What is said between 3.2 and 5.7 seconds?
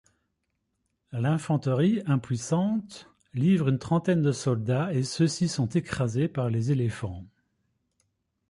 livre une trentaine de soldats et ceux-ci sont